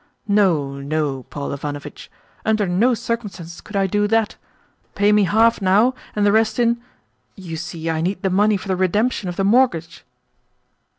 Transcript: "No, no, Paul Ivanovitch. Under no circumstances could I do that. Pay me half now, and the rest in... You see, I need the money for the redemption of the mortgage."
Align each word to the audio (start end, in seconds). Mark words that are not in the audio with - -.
"No, 0.27 0.79
no, 0.79 1.21
Paul 1.29 1.53
Ivanovitch. 1.53 2.09
Under 2.43 2.65
no 2.65 2.95
circumstances 2.95 3.61
could 3.61 3.75
I 3.75 3.85
do 3.85 4.07
that. 4.07 4.35
Pay 4.95 5.11
me 5.11 5.25
half 5.25 5.61
now, 5.61 5.93
and 6.15 6.25
the 6.25 6.31
rest 6.31 6.57
in... 6.57 6.81
You 7.35 7.55
see, 7.55 7.87
I 7.87 8.01
need 8.01 8.23
the 8.23 8.31
money 8.31 8.57
for 8.57 8.67
the 8.67 8.75
redemption 8.75 9.29
of 9.29 9.35
the 9.35 9.43
mortgage." 9.45 10.03